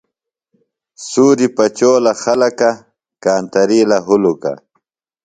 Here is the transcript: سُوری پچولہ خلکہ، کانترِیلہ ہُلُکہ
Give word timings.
سُوری 1.07 1.47
پچولہ 1.55 2.13
خلکہ، 2.21 2.71
کانترِیلہ 3.23 3.97
ہُلُکہ 4.05 4.53